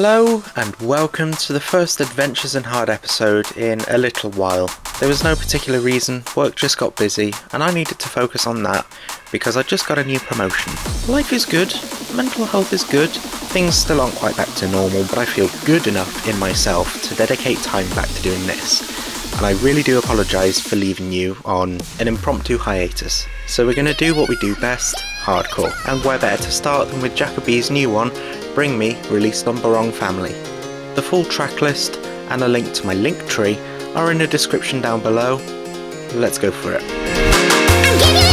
Hello, 0.00 0.44
and 0.54 0.76
welcome 0.76 1.32
to 1.32 1.52
the 1.52 1.58
first 1.58 2.00
Adventures 2.00 2.54
in 2.54 2.62
Hard 2.62 2.88
episode 2.88 3.50
in 3.56 3.80
a 3.88 3.98
little 3.98 4.30
while. 4.30 4.70
There 5.00 5.08
was 5.08 5.24
no 5.24 5.34
particular 5.34 5.80
reason, 5.80 6.22
work 6.36 6.54
just 6.54 6.78
got 6.78 6.94
busy, 6.94 7.32
and 7.52 7.64
I 7.64 7.74
needed 7.74 7.98
to 7.98 8.08
focus 8.08 8.46
on 8.46 8.62
that 8.62 8.86
because 9.32 9.56
I 9.56 9.64
just 9.64 9.88
got 9.88 9.98
a 9.98 10.04
new 10.04 10.20
promotion. 10.20 10.72
Life 11.12 11.32
is 11.32 11.44
good, 11.44 11.74
mental 12.14 12.44
health 12.44 12.72
is 12.72 12.84
good, 12.84 13.10
things 13.10 13.74
still 13.74 14.00
aren't 14.00 14.14
quite 14.14 14.36
back 14.36 14.46
to 14.58 14.68
normal, 14.68 15.02
but 15.02 15.18
I 15.18 15.24
feel 15.24 15.50
good 15.66 15.88
enough 15.88 16.28
in 16.28 16.38
myself 16.38 17.02
to 17.02 17.16
dedicate 17.16 17.58
time 17.58 17.88
back 17.96 18.06
to 18.08 18.22
doing 18.22 18.46
this. 18.46 19.08
And 19.36 19.46
I 19.46 19.54
really 19.64 19.82
do 19.82 19.98
apologise 19.98 20.60
for 20.60 20.76
leaving 20.76 21.10
you 21.10 21.36
on 21.44 21.80
an 21.98 22.06
impromptu 22.06 22.56
hiatus. 22.56 23.26
So 23.48 23.66
we're 23.66 23.74
going 23.74 23.86
to 23.86 23.94
do 23.94 24.14
what 24.14 24.28
we 24.28 24.36
do 24.36 24.54
best 24.56 24.96
hardcore. 25.22 25.72
And 25.88 26.02
where 26.04 26.18
better 26.18 26.42
to 26.42 26.50
start 26.50 26.88
than 26.88 27.02
with 27.02 27.14
Jakka-B's 27.14 27.70
new 27.70 27.90
one, 27.90 28.10
Bring 28.58 28.76
Me, 28.76 29.00
released 29.08 29.46
on 29.46 29.62
Barong 29.62 29.92
Family. 29.92 30.32
The 30.96 31.00
full 31.00 31.24
track 31.24 31.62
list 31.62 31.96
and 32.28 32.42
a 32.42 32.48
link 32.48 32.72
to 32.74 32.86
my 32.86 32.92
Linktree 32.92 33.56
are 33.94 34.10
in 34.10 34.18
the 34.18 34.26
description 34.26 34.80
down 34.80 35.00
below. 35.00 35.36
Let's 36.14 36.38
go 36.38 36.50
for 36.50 36.72
it. 36.72 38.27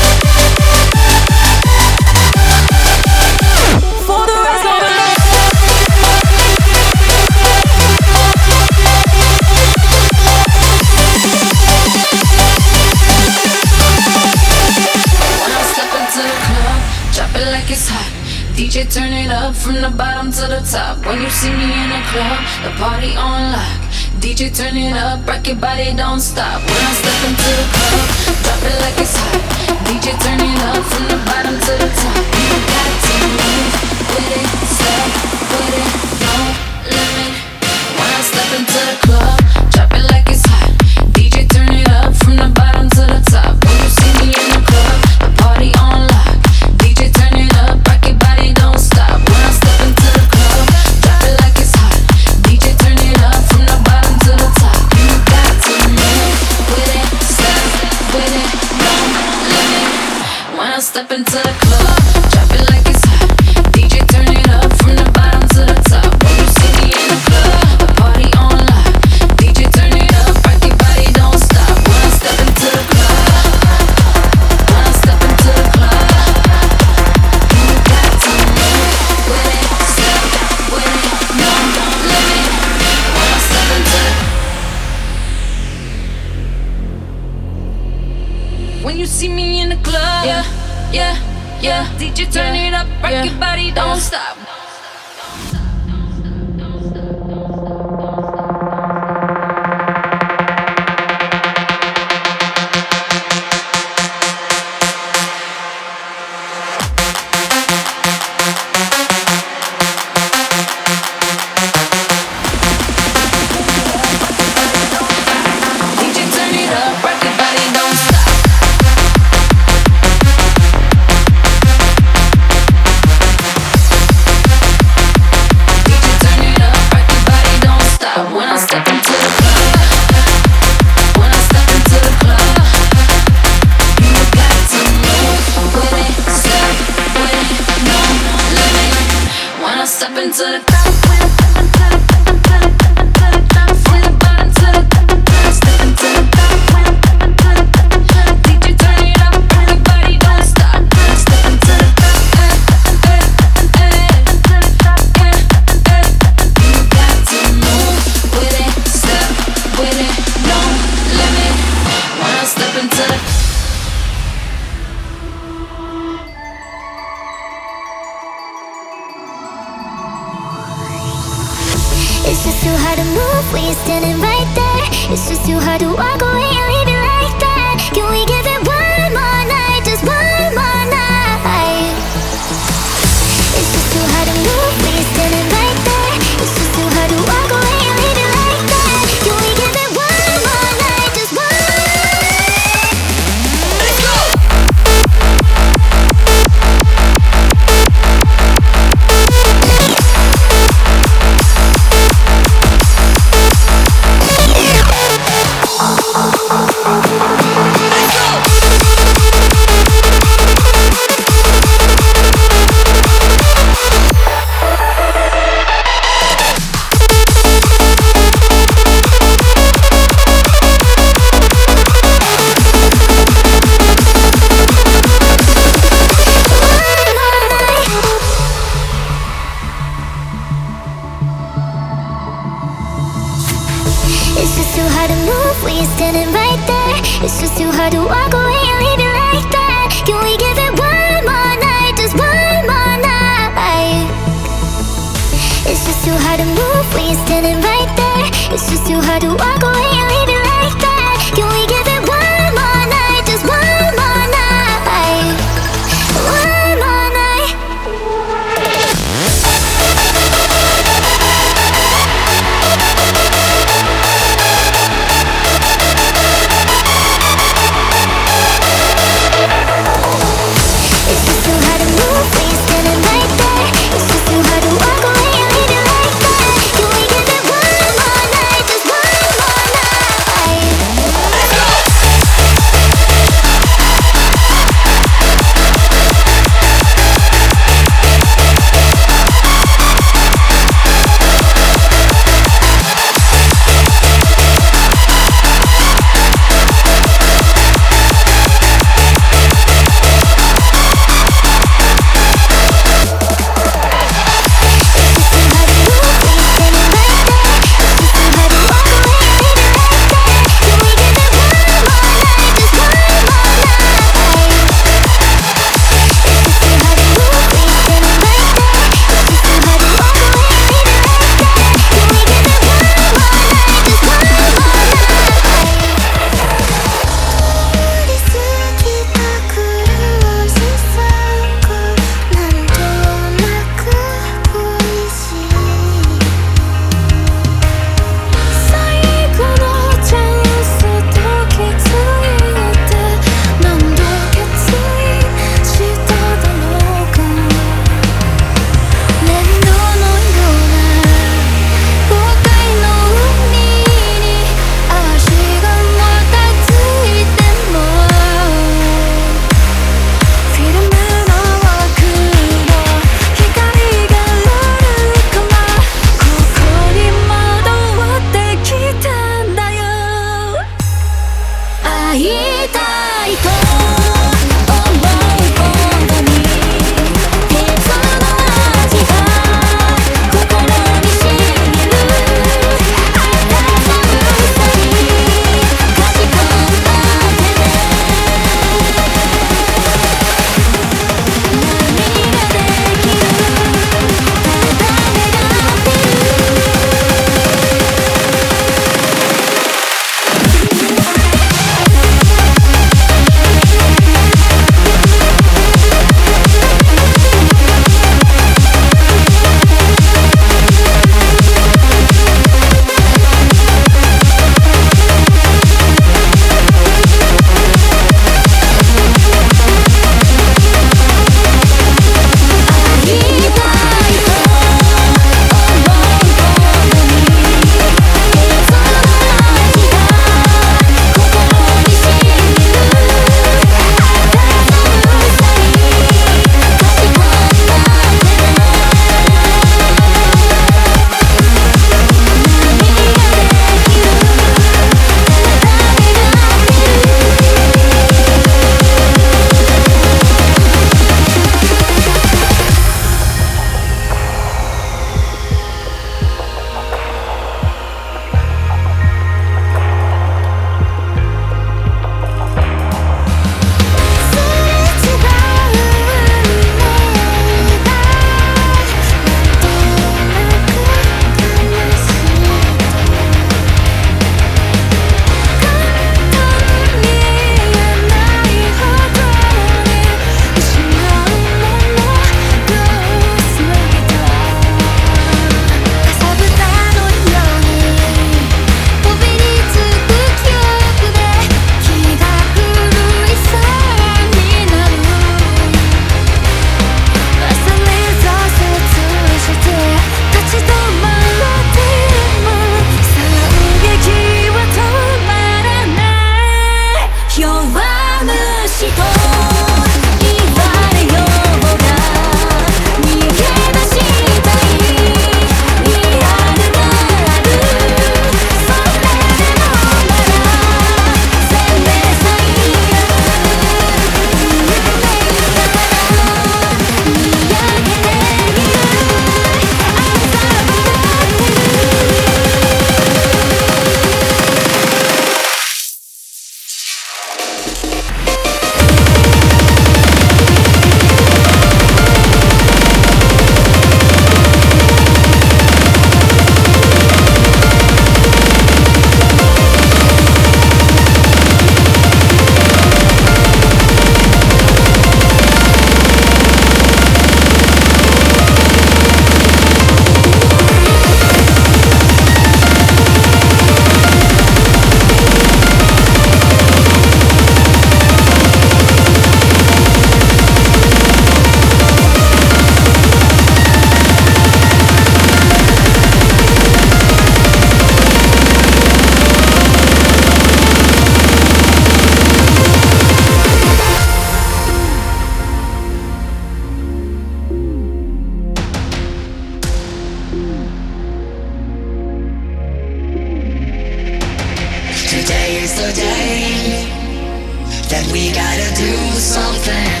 We 598.12 598.32
gotta 598.32 598.74
do 598.74 598.92
something. 599.18 600.00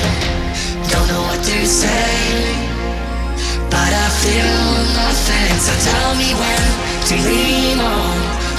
Don't 0.90 1.06
know 1.06 1.22
what 1.30 1.38
to 1.44 1.66
say, 1.66 2.10
but 3.70 3.90
I 4.04 4.08
feel 4.22 4.60
nothing. 4.98 5.52
So 5.66 5.72
tell 5.90 6.14
me 6.16 6.34
when 6.34 6.62
to 7.06 7.14
lean 7.28 7.78
on. 7.78 8.16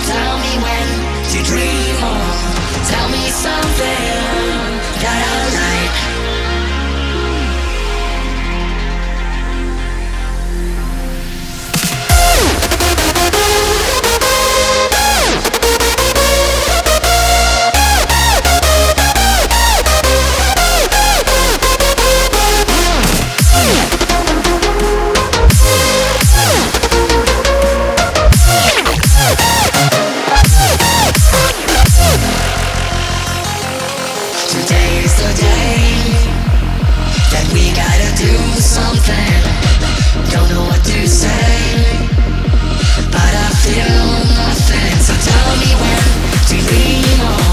Tell 0.07 0.37
me 0.39 0.53
when 0.63 0.87
to 1.31 1.43
dream 1.43 1.97
on. 2.01 2.31
Tell 2.91 3.09
me 3.09 3.27
something 3.27 4.71
that 5.03 5.19
I 5.27 5.55
like. 5.55 5.70
We 46.71 47.03
on 47.19 47.50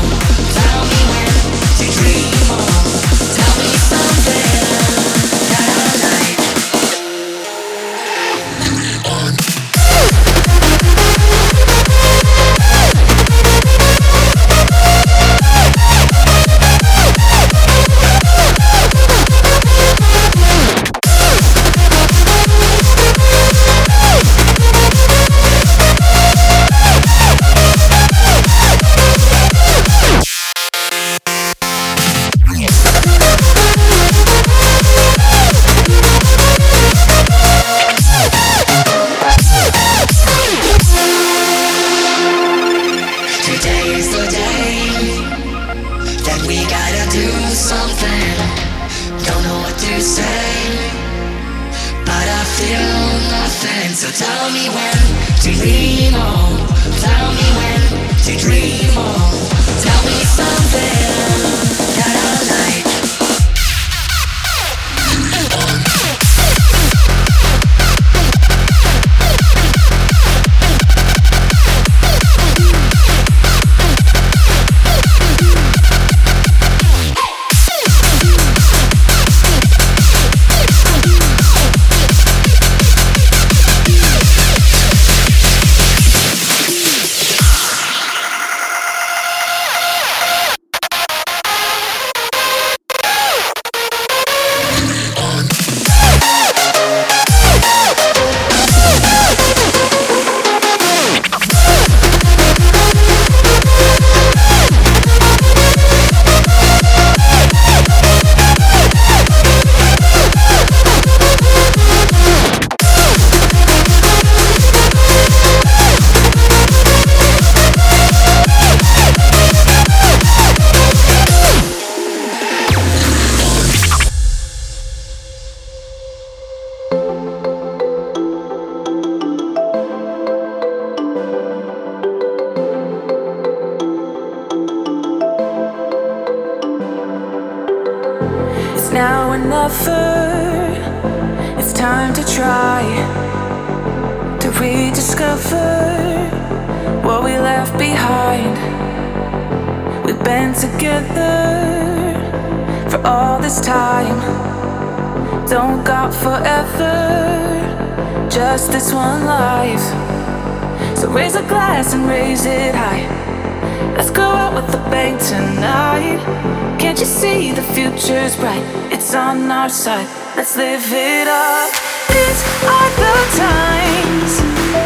is 169.08 169.14
on 169.14 169.50
our 169.50 169.68
side. 169.68 170.06
Let's 170.36 170.56
live 170.56 170.84
it 170.92 171.28
up. 171.28 171.70
These 172.08 172.40
are 172.76 172.90
the 173.02 173.16
times. 173.44 174.32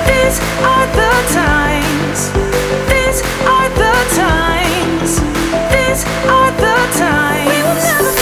These 0.09 0.39
are 0.73 0.87
the 1.01 1.13
times. 1.41 2.21
These 2.91 3.21
are 3.55 3.69
the 3.83 3.95
times. 4.23 5.11
These 5.75 6.03
are 6.29 6.53
the 6.65 6.79
times. 6.99 8.22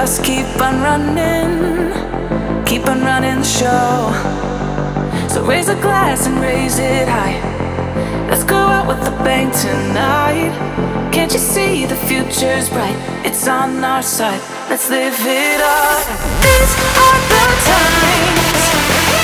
Just 0.00 0.24
keep 0.24 0.46
on 0.62 0.80
running, 0.80 1.92
keep 2.64 2.86
on 2.88 3.02
running 3.02 3.40
the 3.40 3.44
show. 3.44 4.08
So 5.28 5.44
raise 5.44 5.68
a 5.68 5.74
glass 5.74 6.26
and 6.26 6.40
raise 6.40 6.78
it 6.78 7.06
high. 7.06 7.36
Let's 8.30 8.42
go 8.42 8.56
out 8.56 8.88
with 8.88 9.06
a 9.06 9.10
bang 9.22 9.50
tonight. 9.50 10.56
Can't 11.12 11.30
you 11.30 11.38
see 11.38 11.84
the 11.84 11.96
future's 11.96 12.70
bright? 12.70 12.96
It's 13.26 13.46
on 13.46 13.84
our 13.84 14.02
side. 14.02 14.40
Let's 14.70 14.88
live 14.88 15.20
it 15.20 15.60
up. 15.60 16.06
These 16.40 16.72
are 17.04 17.20
the 17.32 17.44
times. 17.68 18.62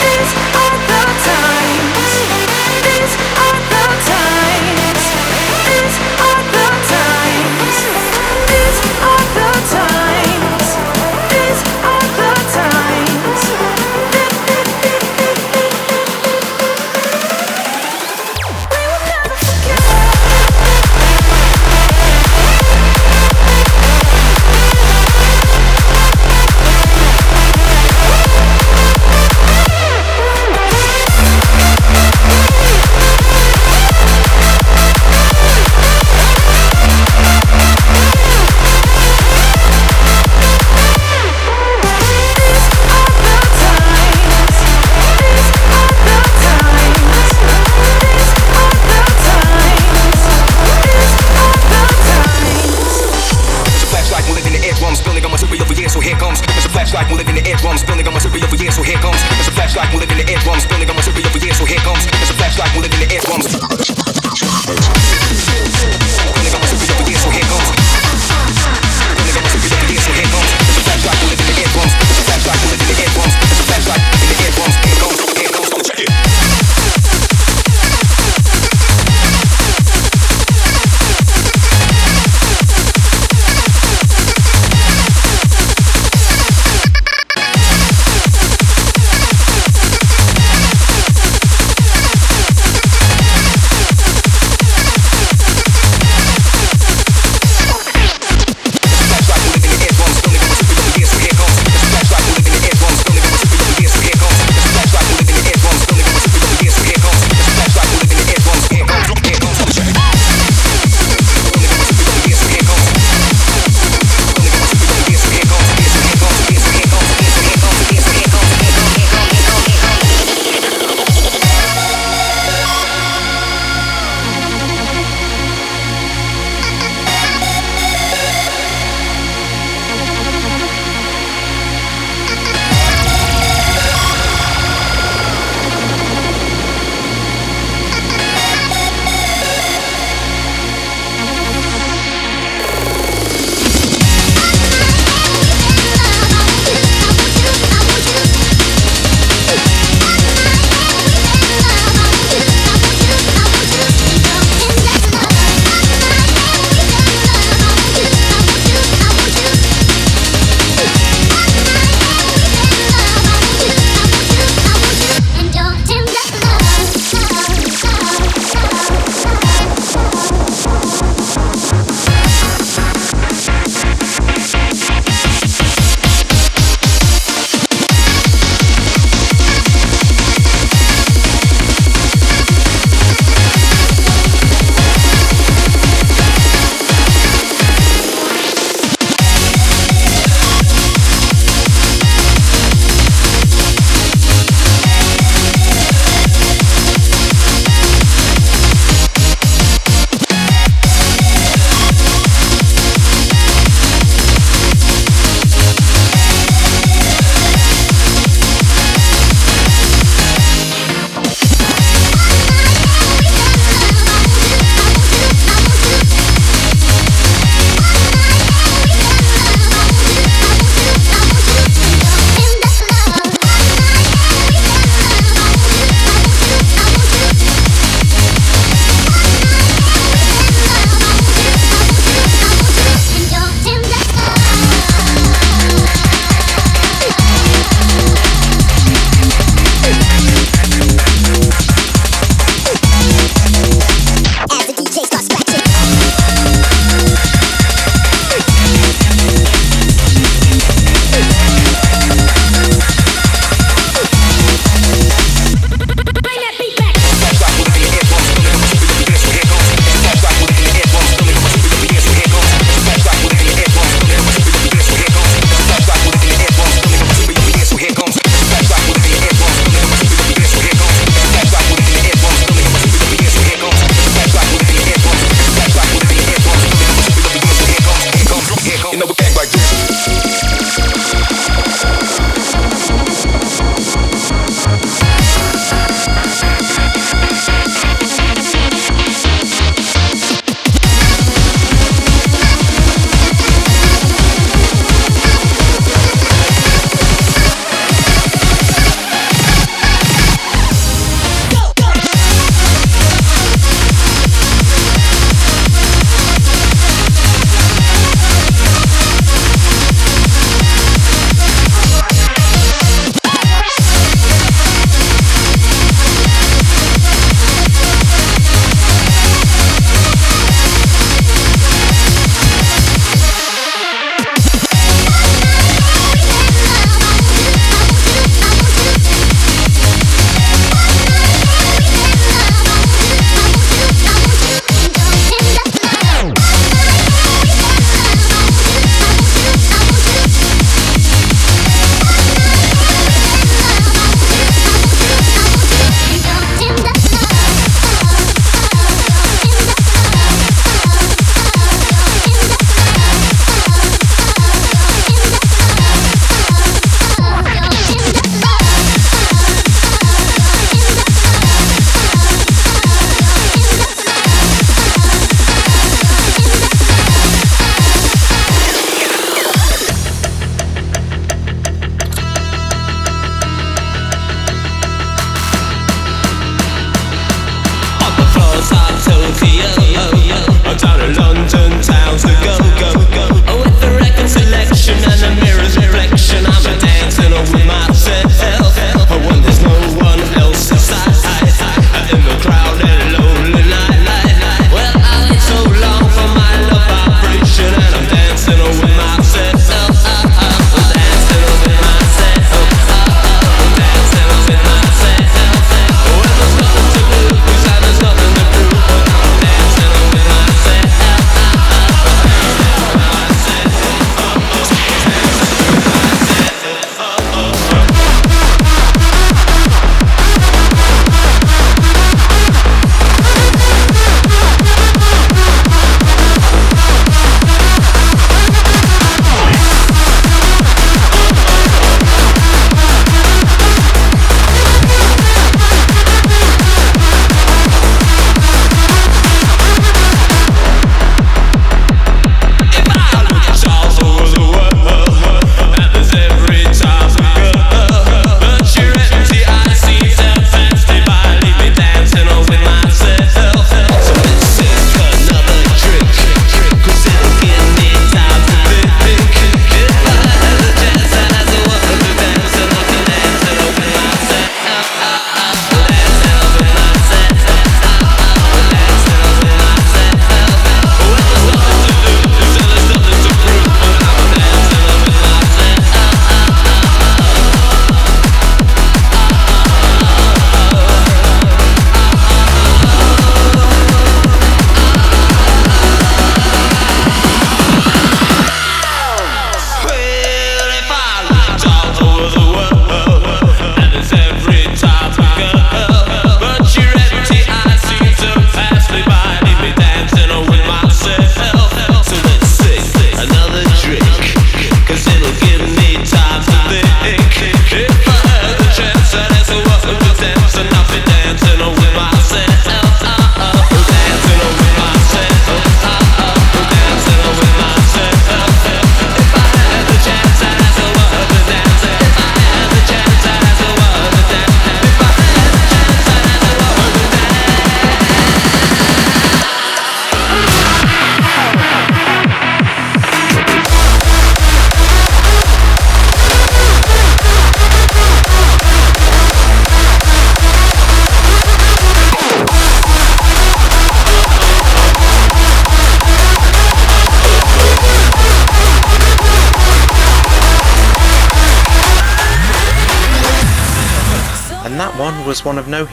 These 0.05 0.33
are 0.61 0.77
the 0.91 1.03
times. 1.25 1.66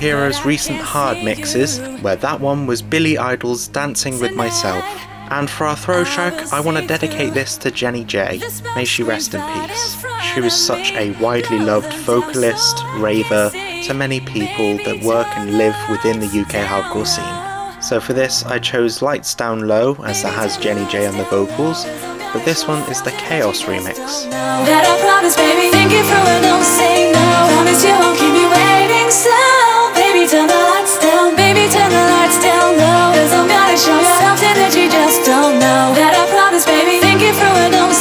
Hero's 0.04 0.44
recent 0.46 0.82
hard 0.82 1.24
mixes, 1.24 1.80
where 2.02 2.18
that 2.18 2.42
one 2.42 2.68
was 2.68 2.82
Billy 2.82 3.18
Idol's 3.18 3.70
Dancing 3.70 4.20
with 4.20 4.36
Myself. 4.36 4.84
And 5.32 5.50
for 5.50 5.66
our 5.66 5.78
throw 5.78 6.04
track, 6.04 6.34
I 6.52 6.60
want 6.60 6.76
to 6.78 6.86
dedicate 6.86 7.34
this 7.34 7.56
to 7.60 7.72
Jenny 7.72 8.04
J. 8.04 8.42
May 8.76 8.84
she 8.84 9.02
rest 9.02 9.34
in 9.34 9.40
peace. 9.54 10.06
She 10.22 10.42
was 10.42 10.54
such 10.54 10.92
a 10.92 11.12
widely 11.22 11.58
loved 11.58 11.94
vocalist, 12.00 12.84
raver, 12.98 13.50
to 13.50 13.94
many 13.94 14.20
people 14.20 14.76
that 14.84 15.02
work 15.06 15.28
and 15.38 15.58
live 15.58 15.76
within 15.90 16.20
the 16.20 16.28
UK 16.28 16.68
hardcore 16.68 17.08
scene. 17.08 17.82
So 17.82 18.02
for 18.02 18.12
this, 18.12 18.44
I 18.44 18.60
chose 18.60 19.02
Lights 19.02 19.34
Down 19.34 19.70
Low, 19.70 19.96
as 20.04 20.22
it 20.26 20.34
has 20.34 20.58
Jenny 20.58 20.86
J 20.92 21.08
on 21.08 21.16
the 21.16 21.24
vocals, 21.24 21.86
but 22.34 22.44
this 22.44 22.68
one 22.68 22.84
is 22.92 23.02
the 23.04 23.12
Chaos 23.12 23.62
remix 23.62 24.28
turn 30.34 30.48
the 30.48 30.62
lights 30.74 30.98
down, 30.98 31.36
baby, 31.36 31.70
turn 31.70 31.92
the 31.94 32.06
lights 32.10 32.42
down 32.42 32.74
low. 32.74 33.14
Cause 33.14 33.32
I'm 33.38 33.46
gonna 33.46 33.78
show 33.78 33.94
you 33.94 34.14
something 34.18 34.56
that 34.58 34.74
you 34.74 34.90
just 34.90 35.22
don't 35.30 35.62
know. 35.62 35.94
That 35.94 36.18
I 36.18 36.26
promise, 36.34 36.66
baby, 36.66 36.98
think 36.98 37.22
it 37.22 37.38
through 37.38 37.58
and 37.62 37.70
don't 37.70 37.94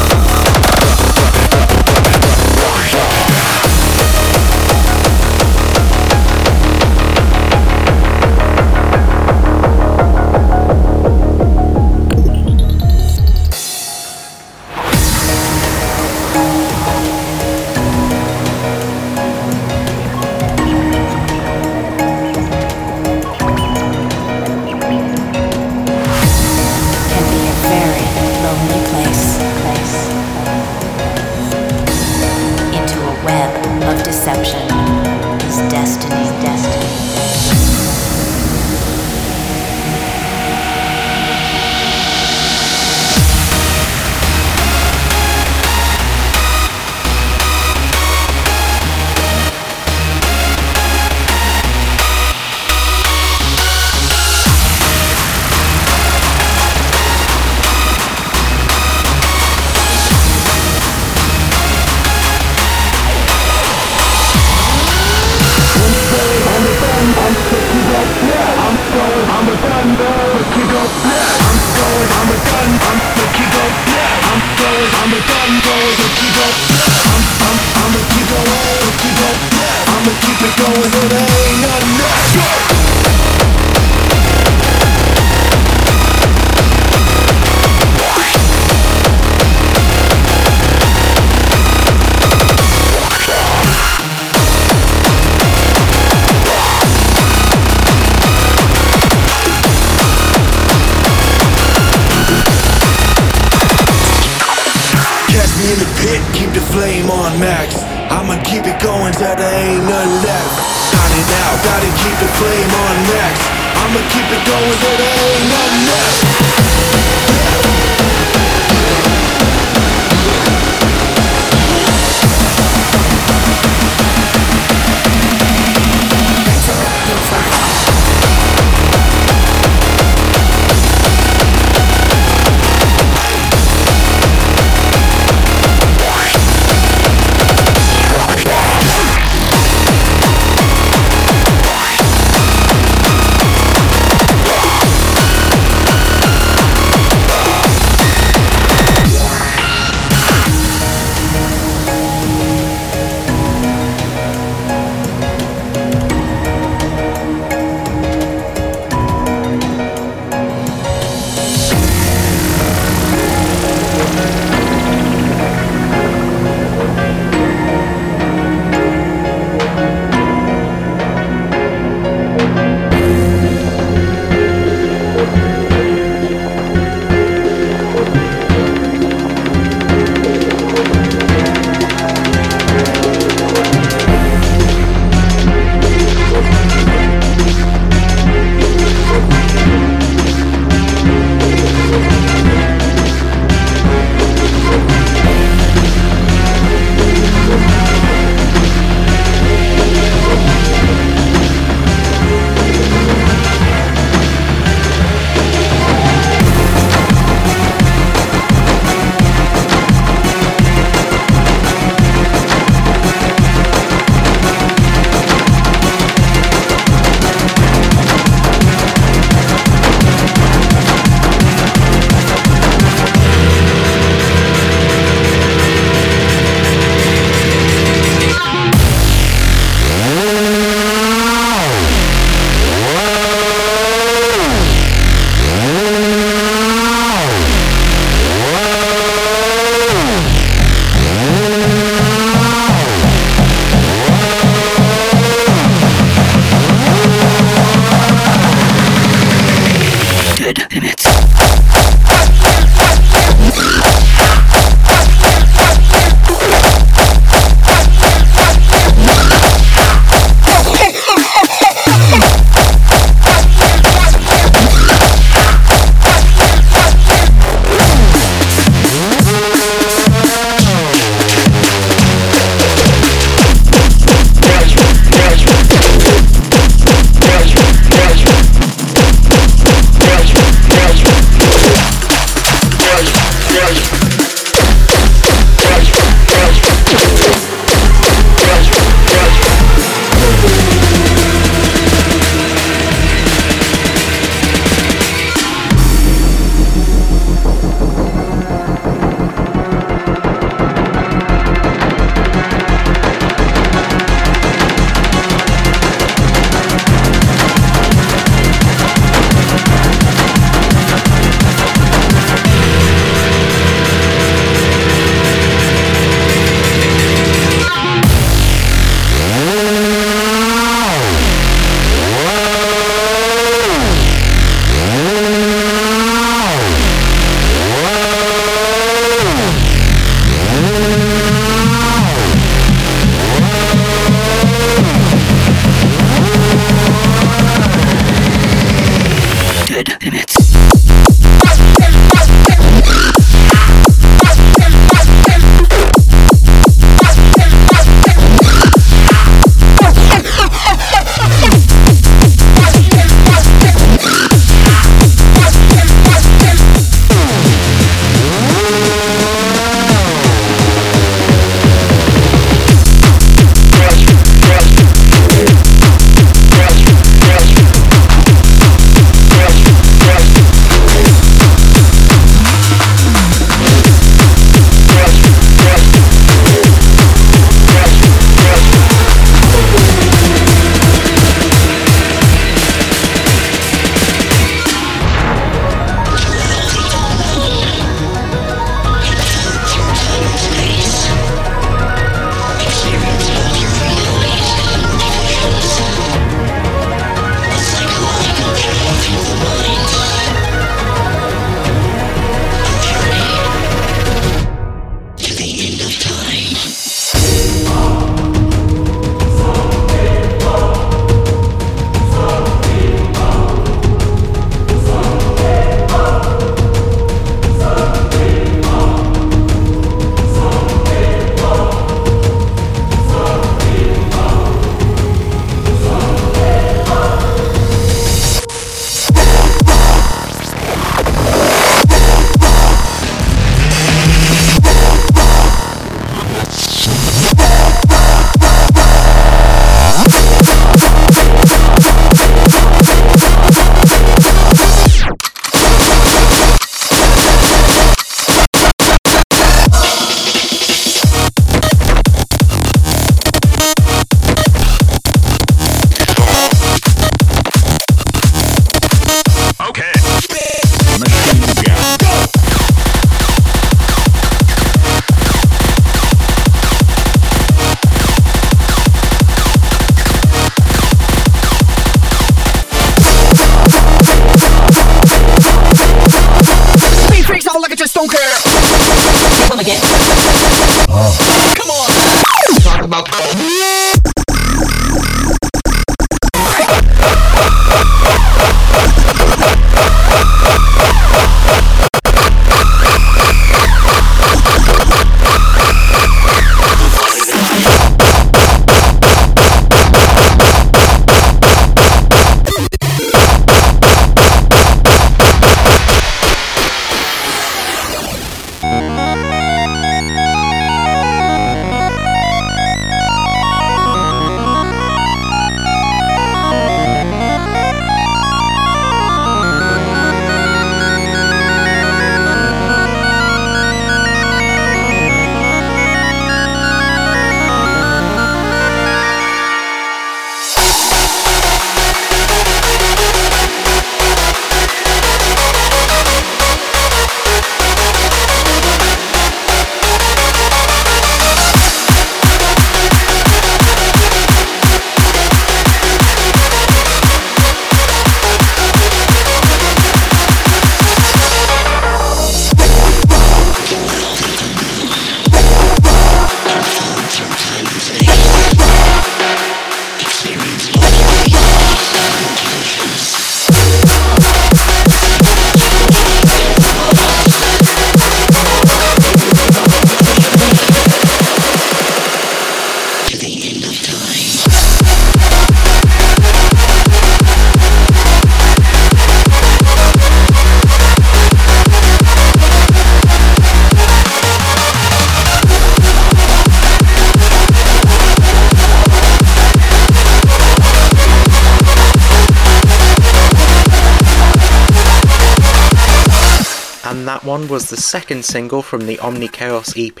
was 597.60 597.68
the 597.68 597.76
second 597.76 598.24
single 598.24 598.62
from 598.62 598.86
the 598.86 598.98
Omni 599.00 599.28
Chaos 599.28 599.74
EP. 599.76 600.00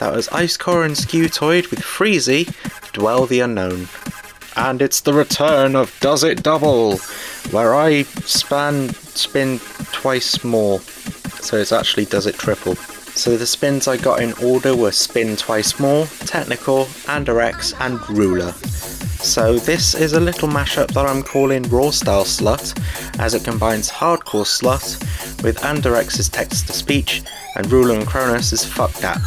That 0.00 0.12
was 0.12 0.26
Icecore 0.30 0.84
and 0.84 0.96
Scutoid 0.96 1.70
with 1.70 1.78
Freezi, 1.78 2.52
Dwell 2.92 3.26
the 3.26 3.38
Unknown. 3.38 3.86
And 4.56 4.82
it's 4.82 5.00
the 5.00 5.14
return 5.14 5.76
of 5.76 5.96
Does 6.00 6.24
It 6.24 6.42
Double, 6.42 6.96
where 7.52 7.76
I 7.76 8.02
span 8.02 8.88
spin 8.88 9.60
twice 9.92 10.42
more. 10.42 10.80
So 10.80 11.58
it's 11.58 11.70
actually 11.70 12.06
Does 12.06 12.26
It 12.26 12.34
Triple. 12.34 12.74
So 12.74 13.36
the 13.36 13.46
spins 13.46 13.86
I 13.86 13.96
got 13.96 14.20
in 14.20 14.32
order 14.42 14.74
were 14.74 14.90
Spin 14.90 15.36
Twice 15.36 15.78
More, 15.78 16.06
Technikore, 16.26 16.86
Anderex, 17.06 17.72
and 17.80 18.00
Rooler. 18.00 18.52
So 19.22 19.58
this 19.58 19.94
is 19.94 20.14
a 20.14 20.20
little 20.20 20.48
mashup 20.48 20.88
that 20.94 21.06
I'm 21.06 21.22
calling 21.22 21.62
Raw 21.68 21.90
Style 21.90 22.24
Slut, 22.24 22.76
as 23.20 23.34
it 23.34 23.44
combines 23.44 23.88
hardcore 23.88 24.44
slut 24.44 25.06
with 25.42 25.64
Anderex's 25.64 26.28
text 26.28 26.66
to 26.66 26.72
speech 26.72 27.22
and 27.56 27.66
Rooler 27.66 27.96
and 27.96 28.06
Kronos' 28.06 28.64
fuck 28.64 28.92
that. 29.00 29.20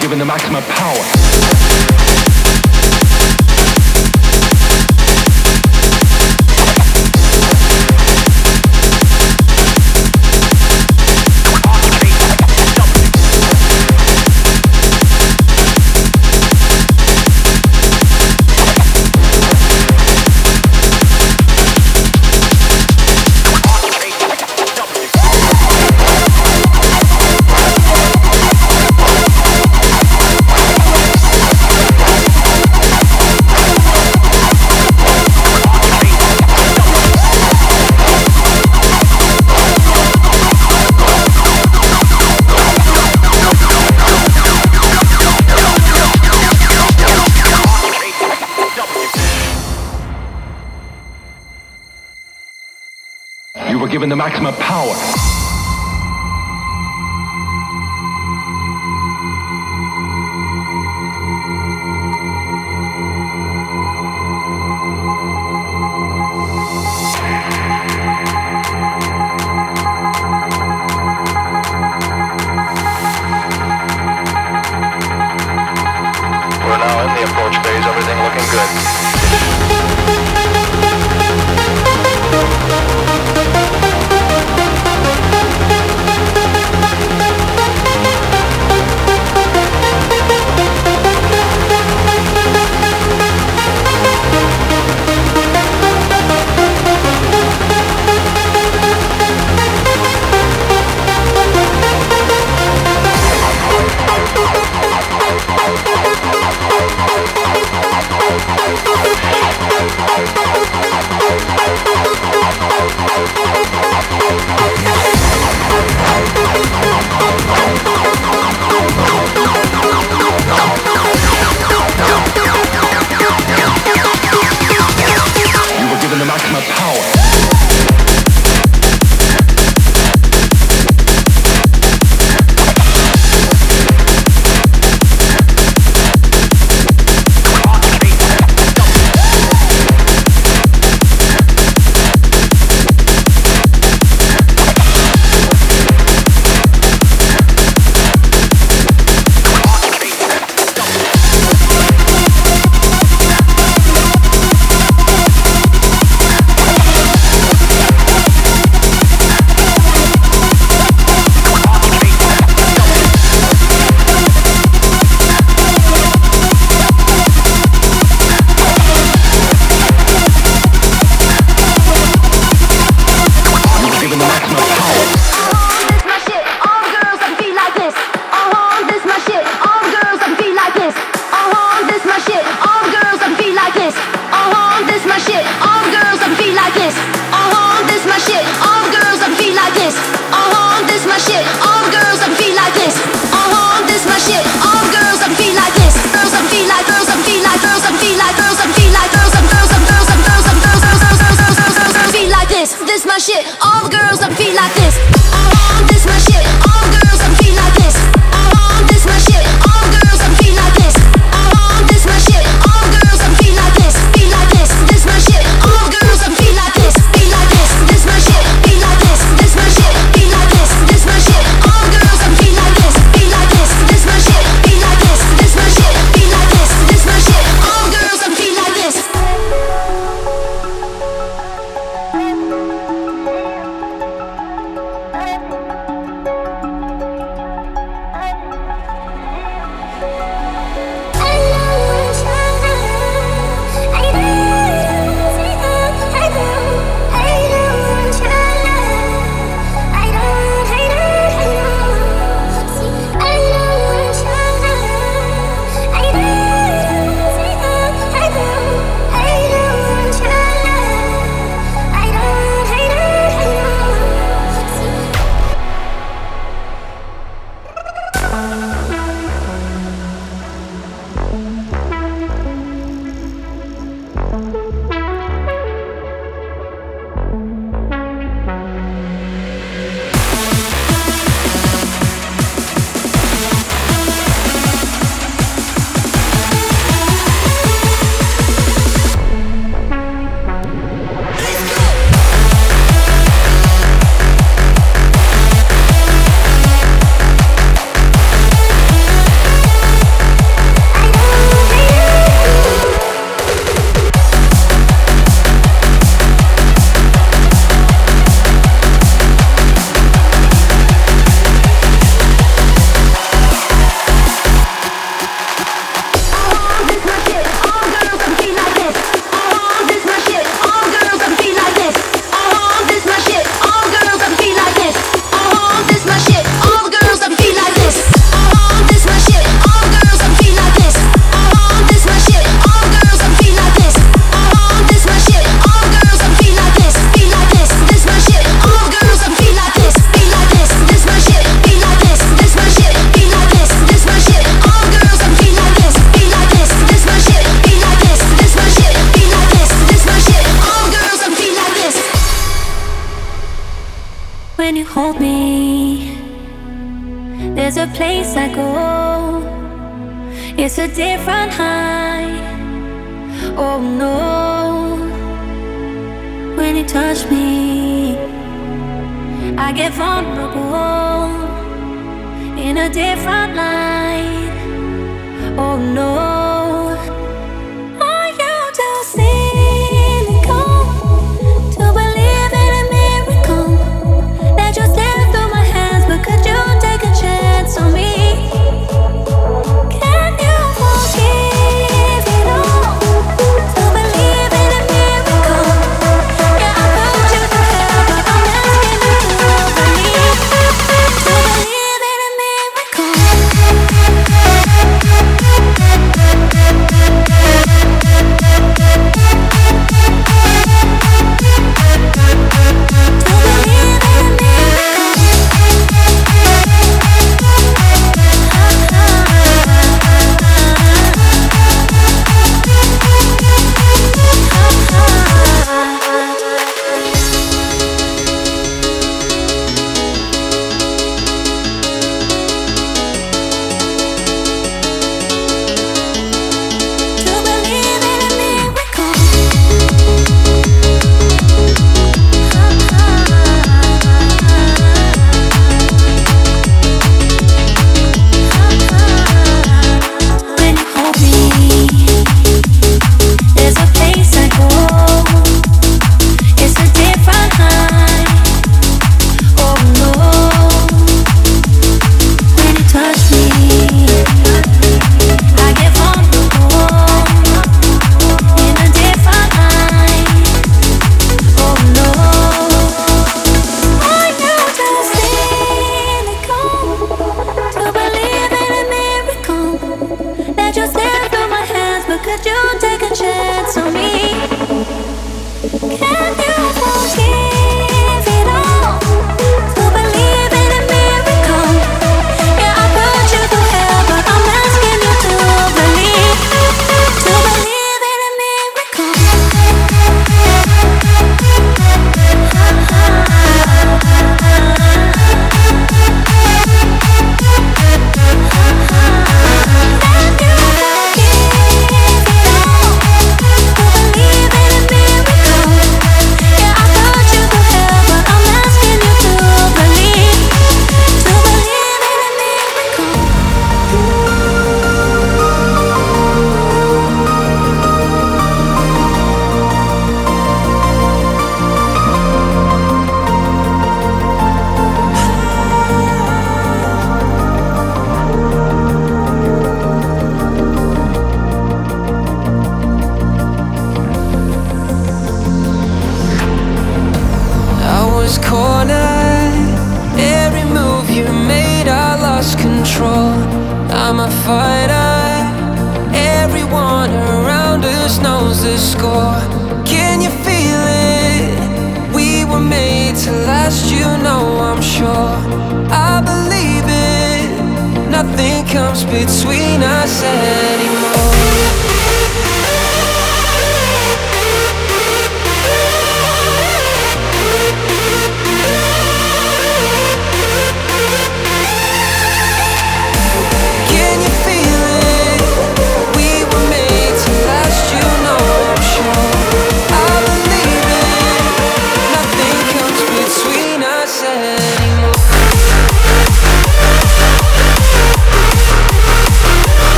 Given 0.00 0.18
the 0.18 0.24
maximum 0.24 0.62
power. 0.64 1.19
We're 54.10 55.19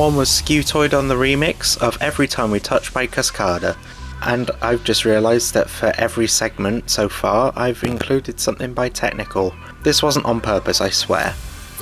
one 0.00 0.16
was 0.16 0.30
Scutoid 0.30 0.98
on 0.98 1.08
the 1.08 1.14
remix 1.14 1.76
of 1.76 2.00
Every 2.00 2.26
Time 2.26 2.50
We 2.50 2.58
Touch 2.58 2.94
by 2.94 3.06
Cascada. 3.06 3.76
And 4.22 4.50
I've 4.62 4.82
just 4.82 5.04
realised 5.04 5.52
that 5.52 5.68
for 5.68 5.92
every 5.98 6.26
segment 6.26 6.88
so 6.88 7.06
far, 7.06 7.52
I've 7.54 7.84
included 7.84 8.40
something 8.40 8.72
by 8.72 8.88
Technikore. 8.88 9.54
This 9.82 10.02
wasn't 10.02 10.24
on 10.24 10.40
purpose, 10.40 10.80
I 10.80 10.88
swear. 10.88 11.34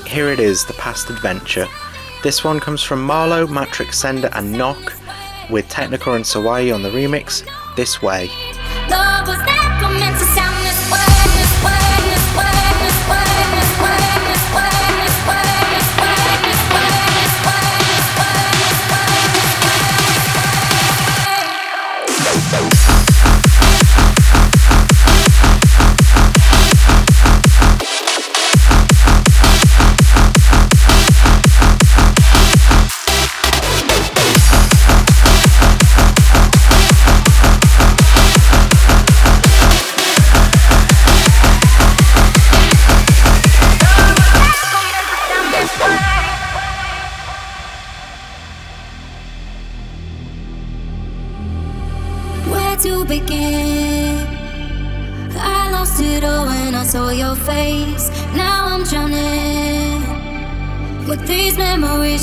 Here 0.04 0.30
it 0.30 0.40
is, 0.40 0.66
The 0.66 0.72
Past 0.72 1.10
Adventure. 1.10 1.68
This 2.24 2.42
one 2.42 2.58
comes 2.58 2.82
from 2.82 3.04
Marlowe, 3.04 3.46
Matrix 3.46 4.00
Sender, 4.00 4.30
and 4.32 4.50
Knock, 4.50 4.94
with 5.48 5.68
Technikore 5.68 6.16
and 6.16 6.24
Suae 6.24 6.74
on 6.74 6.82
the 6.82 6.90
remix, 6.90 7.48
This 7.76 8.02
Way. 8.02 8.30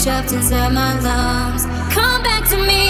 trapped 0.06 0.34
inside 0.34 0.72
my 0.72 0.99
lungs. 0.99 1.65
Come 1.91 2.22
back 2.22 2.48
to 2.52 2.57
me. 2.57 2.85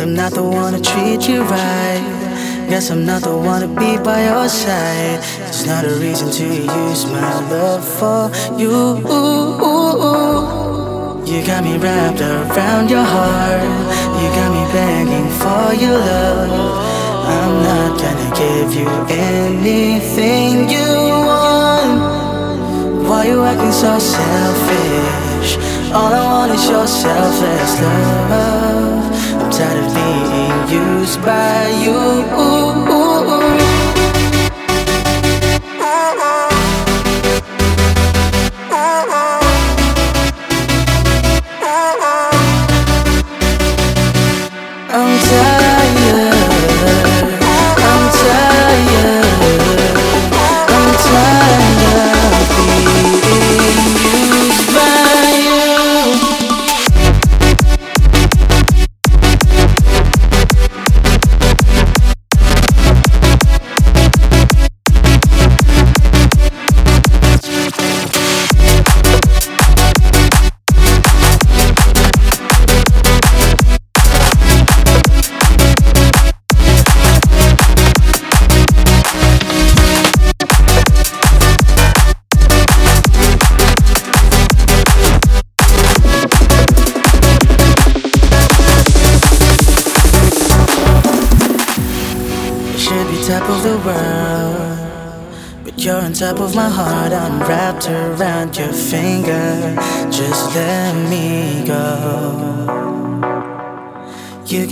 I'm 0.00 0.14
not 0.14 0.32
the 0.32 0.42
one 0.42 0.72
to 0.72 0.80
treat 0.80 1.28
you 1.28 1.42
right. 1.42 2.02
Guess 2.70 2.90
I'm 2.90 3.04
not 3.04 3.20
the 3.22 3.36
one 3.36 3.60
to 3.60 3.68
be 3.68 3.98
by 3.98 4.24
your 4.24 4.48
side. 4.48 5.20
It's 5.46 5.66
not 5.66 5.84
a 5.84 5.94
reason 6.00 6.30
to 6.30 6.46
use 6.46 7.04
my 7.04 7.34
love 7.50 7.84
for 7.84 8.30
you. 8.58 8.96
You 11.30 11.46
got 11.46 11.64
me 11.64 11.76
wrapped 11.76 12.22
around 12.22 12.88
your 12.88 13.04
heart. 13.04 13.62
You 14.20 14.28
got 14.38 14.50
me 14.56 14.64
begging 14.72 15.28
for 15.40 15.74
your 15.84 15.98
love. 15.98 16.50
I'm 17.36 17.54
not 17.68 18.00
gonna 18.00 18.30
give 18.40 18.72
you 18.80 18.88
anything 19.10 20.70
you 20.70 20.88
want. 21.28 22.00
Why 23.06 23.26
you 23.26 23.42
acting 23.44 23.72
so 23.72 23.98
selfish? 23.98 25.58
All 25.92 26.12
I 26.12 26.24
want 26.24 26.52
is 26.52 26.68
your 26.70 26.86
selfless 26.86 27.80
love. 27.82 28.89
Tired 29.52 29.84
of 29.84 29.94
being 29.94 30.68
used 30.68 31.20
by 31.22 31.68
you. 31.82 32.99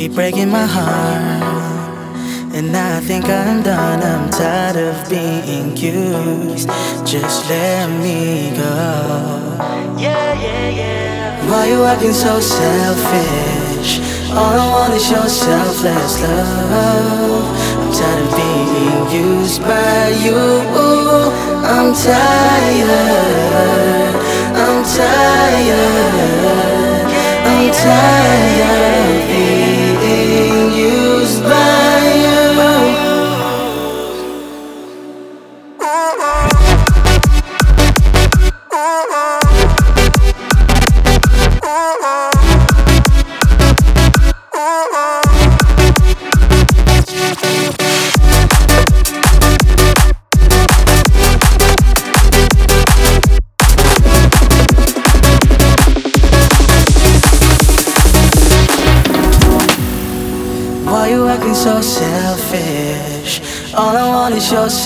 Keep 0.09 0.15
breaking 0.15 0.51
my 0.51 0.67
heart. 0.67 1.97
And 2.55 2.77
I 2.77 3.01
think 3.01 3.25
I'm 3.27 3.63
done, 3.63 4.03
I'm 4.03 4.31
tired 4.31 4.77
of 4.77 5.09
being 5.09 5.77
used. 5.77 6.69
Just 7.07 7.49
let 7.49 7.89
me 8.03 8.51
go. 8.57 9.57
Yeah, 9.99 10.33
yeah, 10.45 10.69
yeah. 10.69 11.51
Why 11.51 11.69
you 11.69 11.85
acting 11.85 12.13
so 12.13 12.41
selfish? 12.41 14.01
All 14.31 14.55
I 14.65 14.69
want 14.71 14.95
is 14.95 15.11
your 15.11 15.29
selfless 15.29 16.23
love. 16.23 17.45
I'm 17.81 17.93
tired 17.93 18.23
of 18.27 18.31
being 18.41 19.11
used 19.25 19.63
by 19.63 20.09
you. 20.25 20.41
I'm 21.75 21.95
tired. 21.95 22.89
I'm 24.63 24.85
tired. 24.85 25.79
I'm 27.47 27.73
tired 27.73 29.38
whisper 31.41 31.98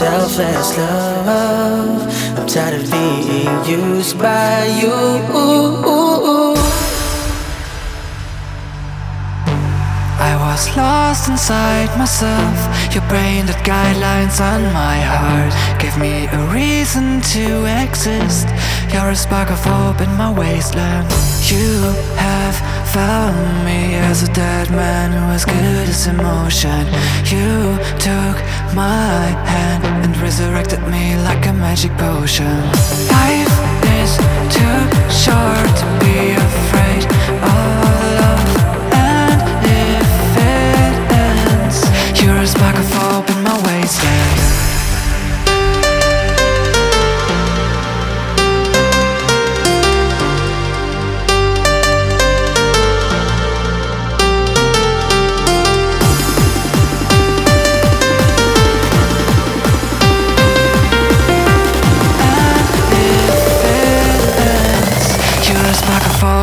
selfless 0.03 0.77
love. 0.79 2.01
I'm 2.37 2.47
tired 2.49 2.75
of 2.81 2.91
being 2.91 3.55
used 3.81 4.19
by 4.19 4.67
you. 4.81 4.97
I 10.31 10.33
was 10.45 10.63
lost 10.77 11.29
inside 11.29 11.91
myself. 11.97 12.59
Your 12.95 13.07
brain 13.13 13.47
that 13.47 13.61
guidelines 13.65 14.39
on 14.53 14.61
my 14.83 14.99
heart 15.13 15.55
gave 15.83 15.97
me 16.05 16.27
a 16.39 16.41
reason 16.59 17.21
to 17.35 17.47
exist. 17.83 18.47
You're 18.93 19.11
a 19.11 19.17
spark 19.17 19.51
of 19.51 19.63
hope 19.65 20.01
in 20.01 20.13
my 20.23 20.31
wasteland. 20.41 21.07
You 21.51 21.71
have 22.27 22.57
found 22.93 23.65
me 23.65 23.95
as 24.11 24.23
a 24.23 24.33
dead 24.33 24.71
man 24.71 25.13
who 25.13 25.25
is 25.33 25.45
good 25.45 25.87
as 25.95 26.07
emotion. 26.07 26.85
You 27.33 27.79
took 28.07 28.37
my 28.75 29.27
hand 29.45 29.85
and 30.05 30.17
resurrected 30.19 30.81
me 30.89 31.17
like 31.17 31.47
a 31.47 31.53
magic 31.53 31.93
potion. 31.99 32.57
Life 33.09 33.57
is 34.01 34.17
too 34.49 34.79
short 35.11 35.71
to 35.81 35.87
be 36.01 36.33
afraid 36.33 37.05
of 37.43 37.85
love. 38.21 38.49
And 38.95 39.41
if 39.65 40.09
it 40.37 40.95
ends, 41.13 42.23
you're 42.23 42.39
a 42.39 42.47
spark 42.47 42.77
of 42.77 42.93
hope 42.95 43.29
in 43.31 43.43
my 43.43 43.57
wasteland. 43.67 44.52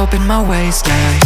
up 0.09 0.15
in 0.15 0.25
my 0.25 0.41
waist, 0.41 0.87
yeah 0.87 1.18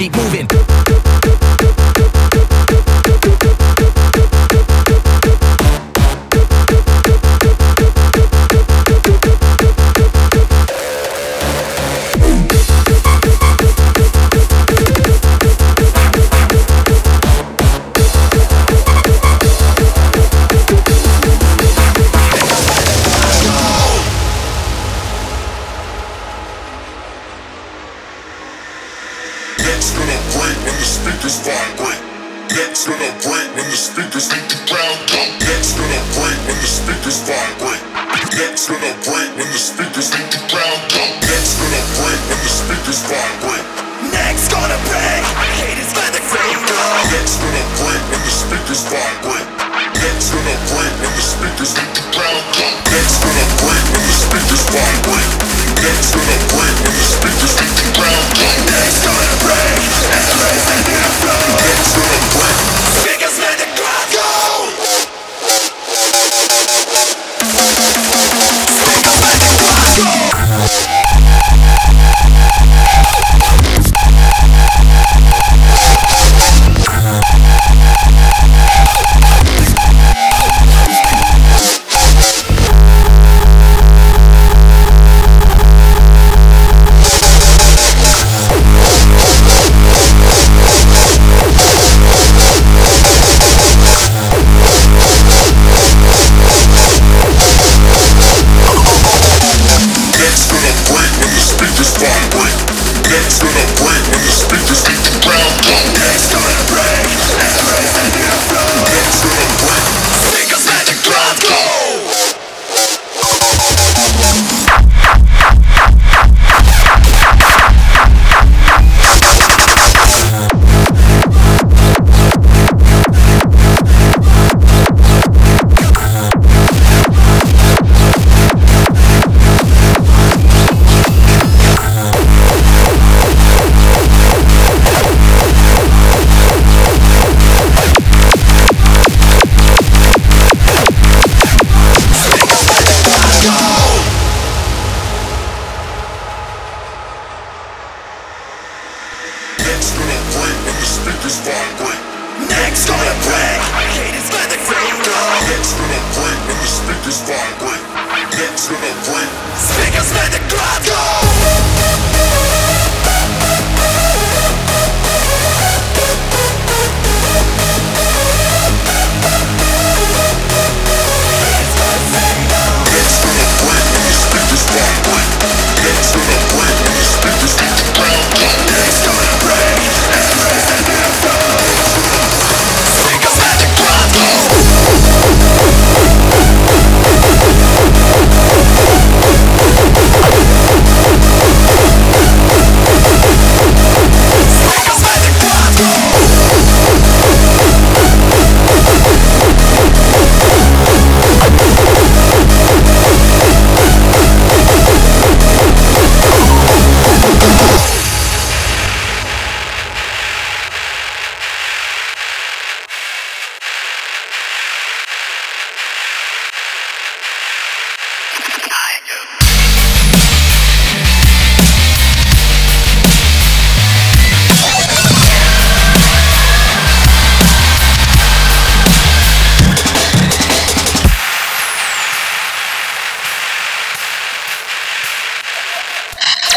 keep 0.00 0.16
moving. 0.16 0.69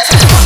Let's 0.09 0.25
go. 0.37 0.42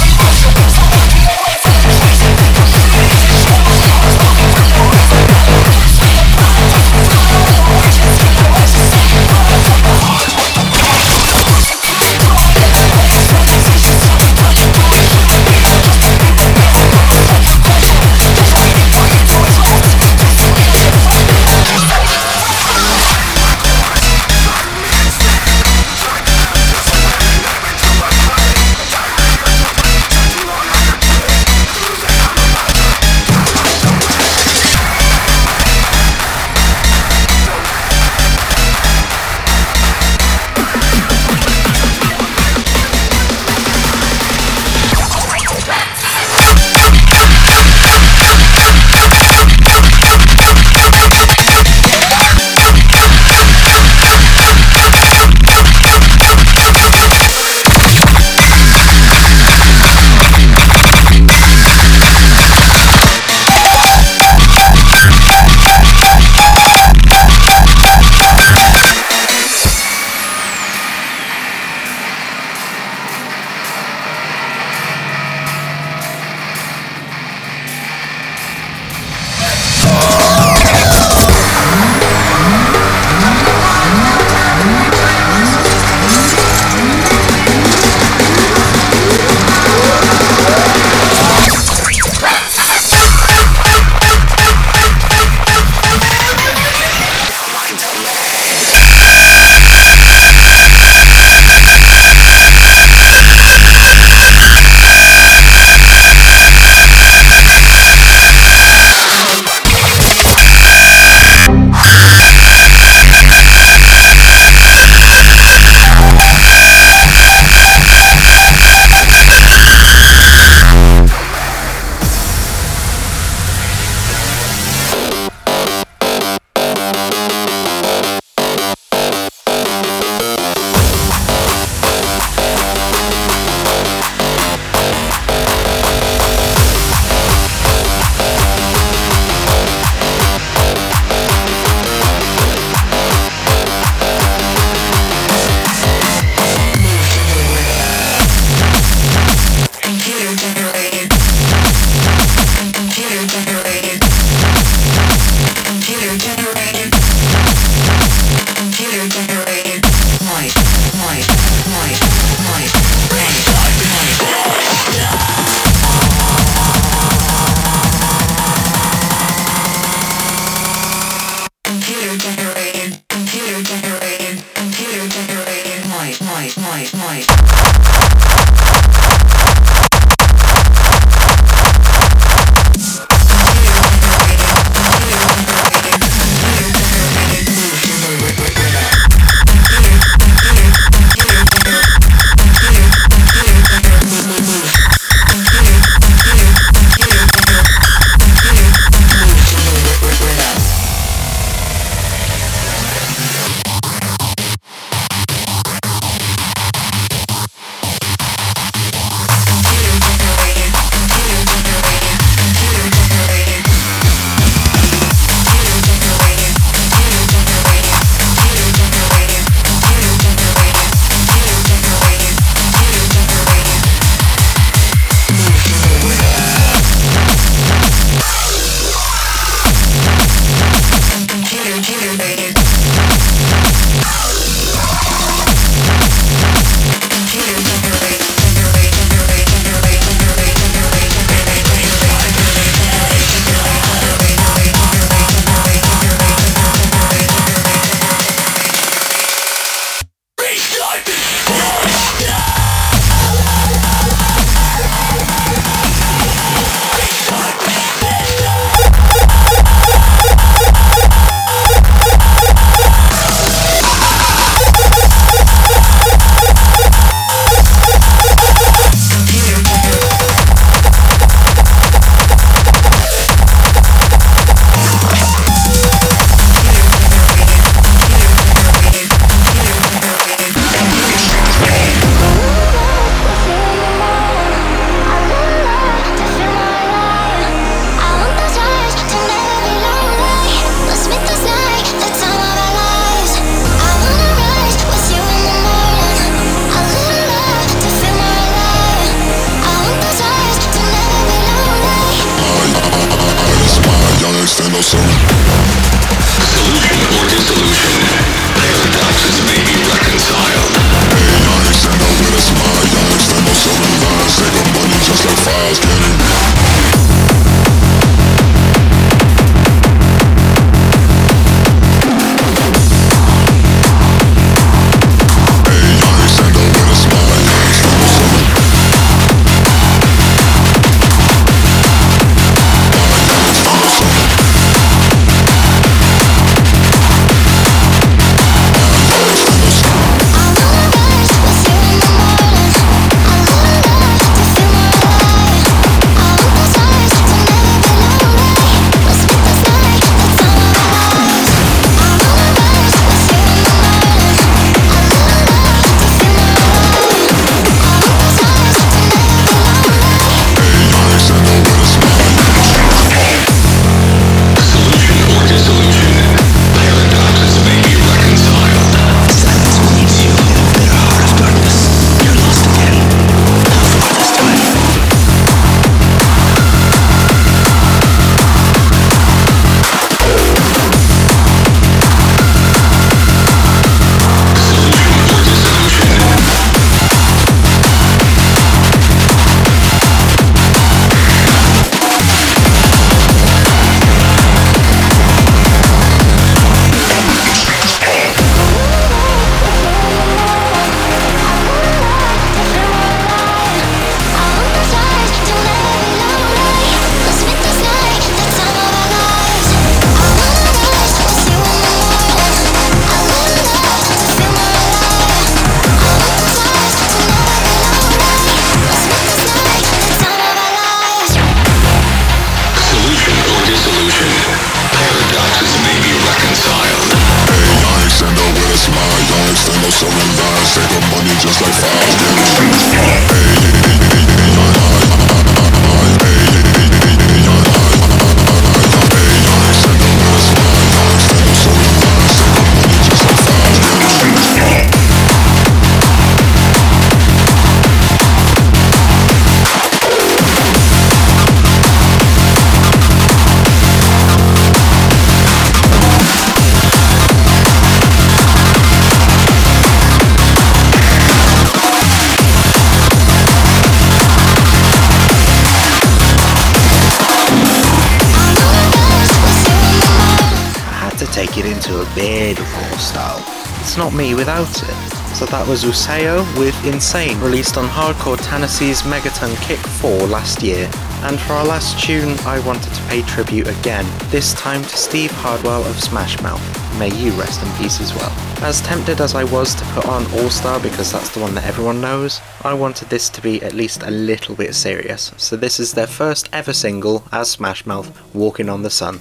Take 471.38 471.60
it 471.60 471.68
into 471.68 471.94
a 472.02 472.54
raw 472.56 472.98
style. 472.98 473.44
It's 473.82 473.96
not 473.96 474.12
me 474.12 474.34
without 474.34 474.68
it. 474.82 475.36
So 475.36 475.46
that 475.46 475.68
was 475.68 475.84
Useo 475.84 476.42
with 476.58 476.74
Insane, 476.84 477.40
released 477.40 477.78
on 477.78 477.88
Hardcore 477.88 478.40
Tennessee's 478.42 479.04
Megaton 479.04 479.56
Kick 479.62 479.78
4 479.78 480.26
last 480.26 480.64
year. 480.64 480.90
And 481.22 481.40
for 481.40 481.54
our 481.54 481.64
last 481.64 482.04
tune, 482.04 482.36
I 482.40 482.58
wanted 482.66 482.92
to 482.92 483.02
pay 483.04 483.22
tribute 483.22 483.68
again, 483.68 484.04
this 484.32 484.56
time 484.56 484.82
to 484.82 484.98
Steve 484.98 485.30
Hardwell 485.30 485.84
of 485.86 486.00
Smash 486.02 486.42
Mouth. 486.42 486.98
May 486.98 487.14
you 487.14 487.30
rest 487.34 487.62
in 487.62 487.72
peace 487.74 488.02
as 488.02 488.16
well. 488.16 488.32
As 488.64 488.82
tempted 488.82 489.22
as 489.22 489.36
I 489.36 489.44
was 489.44 489.76
to 489.76 489.86
put 489.94 490.08
on 490.08 490.26
All 490.40 490.50
Star 490.50 490.80
because 490.80 491.12
that's 491.12 491.30
the 491.36 491.40
one 491.40 491.54
that 491.54 491.66
everyone 491.66 492.02
knows, 492.02 492.42
I 492.64 492.74
wanted 492.74 493.10
this 493.10 493.30
to 493.30 493.42
be 493.44 493.62
at 493.62 493.74
least 493.74 494.02
a 494.02 494.10
little 494.10 494.56
bit 494.56 494.74
serious. 494.74 495.32
So 495.38 495.56
this 495.56 495.80
is 495.80 495.94
their 495.94 496.08
first 496.08 496.50
ever 496.52 496.74
single 496.74 497.24
as 497.32 497.52
Smash 497.52 497.86
Mouth, 497.86 498.10
Walking 498.34 498.70
on 498.70 498.82
the 498.82 498.90
Sun. 498.90 499.20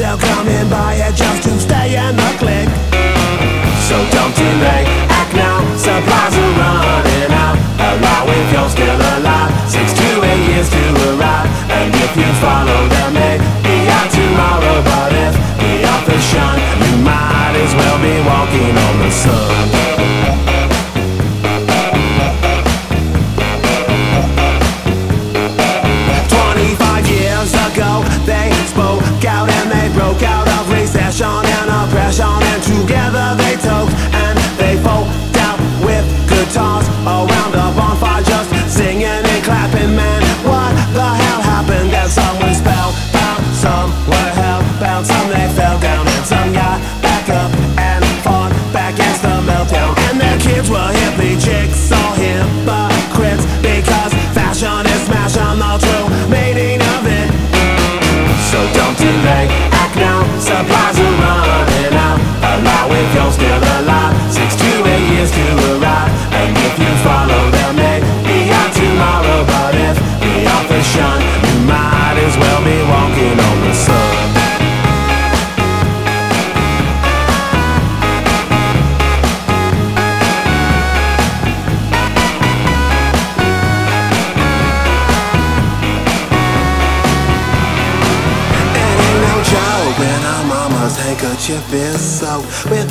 Come 0.00 0.48
and 0.48 0.70
buy 0.70 0.94
it 0.94 1.14
just 1.14 1.42
to 1.42 1.50
stay 1.60 1.96
in 2.00 2.16
the 2.16 2.30
click. 2.40 2.68
So 3.84 3.96
don't 4.08 4.34
delay, 4.34 4.88
act 5.12 5.34
now, 5.36 5.60
supplies 5.76 6.32
are 6.32 6.52
running 6.56 7.32
out. 7.36 7.58
Allow 7.76 8.24
if 8.24 8.52
you're 8.52 8.70
still 8.70 8.96
alive, 8.96 9.52
six 9.68 9.92
to 9.92 10.08
eight 10.24 10.48
years 10.48 10.68
to 10.70 10.82
arrive. 11.12 11.48
And 11.68 11.92
if 11.92 12.16
you 12.16 12.30
follow 12.40 12.81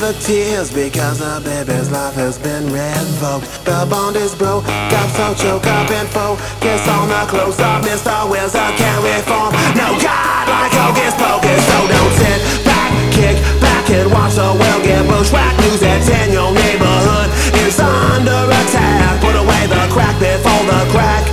the 0.01 0.17
tears 0.17 0.73
because 0.73 1.21
the 1.21 1.37
baby's 1.45 1.93
life 1.93 2.17
has 2.17 2.33
been 2.41 2.65
revoked. 2.73 3.45
The 3.69 3.85
bond 3.85 4.17
is 4.17 4.33
broke, 4.33 4.65
got 4.89 5.05
so 5.13 5.29
choke 5.37 5.69
up 5.69 5.85
and 5.93 6.09
focus 6.09 6.81
on 6.89 7.05
the 7.05 7.21
close 7.29 7.61
up. 7.61 7.85
Mr. 7.85 8.09
Wizard 8.25 8.73
can't 8.81 9.01
reform. 9.05 9.53
No 9.77 9.93
God 10.01 10.43
like 10.49 10.73
Hocus 10.73 11.13
Pocus, 11.21 11.61
so 11.69 11.77
don't 11.85 12.13
sit 12.17 12.39
back, 12.65 12.89
kick 13.13 13.37
back 13.61 13.85
and 13.93 14.09
watch 14.09 14.41
the 14.41 14.49
world 14.49 14.81
get 14.81 15.05
bushwhacked. 15.05 15.61
News 15.69 15.85
that's 15.85 16.09
in 16.09 16.33
your 16.33 16.49
neighborhood 16.49 17.29
is 17.61 17.77
under 17.77 18.49
attack. 18.49 19.21
Put 19.21 19.37
away 19.37 19.69
the 19.69 19.85
crack 19.93 20.17
before 20.17 20.65
the 20.65 20.81
crack 20.89 21.29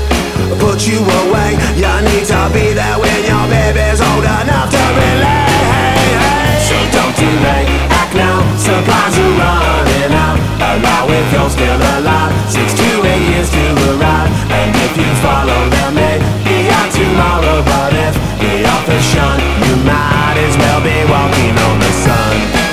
put 0.61 0.85
you 0.85 1.01
away. 1.01 1.57
You 1.73 1.89
need 2.05 2.29
to 2.29 2.41
be 2.53 2.77
there 2.77 3.01
when 3.01 3.21
your 3.25 3.45
baby's 3.49 4.05
old 4.05 4.29
enough 4.29 4.69
to 4.69 4.83
relate 4.93 5.38
too 7.17 7.37
late. 7.45 7.69
Act 7.91 8.15
now, 8.15 8.43
supplies 8.57 9.17
are 9.17 9.35
running 9.41 10.13
out. 10.13 10.39
Arrive 10.61 11.11
if 11.11 11.33
you're 11.33 11.51
still 11.51 11.81
alive. 11.97 12.33
Six 12.51 12.75
to 12.75 12.89
eight 13.07 13.25
years 13.31 13.51
to 13.51 13.65
arrive. 13.95 14.31
And 14.51 14.75
if 14.77 14.93
you 14.97 15.11
follow 15.25 15.61
them, 15.71 15.95
they 15.95 16.19
be 16.45 16.69
out 16.69 16.91
tomorrow. 16.93 17.63
But 17.65 17.93
if 17.95 18.15
the 18.41 18.53
author 18.69 19.01
shun, 19.01 19.39
you 19.65 19.75
might 19.89 20.37
as 20.37 20.55
well 20.57 20.81
be 20.83 20.99
walking 21.09 21.55
on 21.57 21.77
the 21.81 21.93
sun. 22.05 22.68